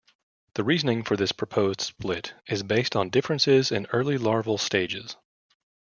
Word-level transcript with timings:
The 0.55 0.63
reasoning 0.63 1.03
for 1.03 1.15
this 1.15 1.31
proposed 1.31 1.79
split 1.81 2.33
is 2.47 2.63
based 2.63 2.95
on 2.95 3.11
differences 3.11 3.71
in 3.71 3.85
early 3.91 4.17
larval 4.17 4.57
stages. 4.57 5.15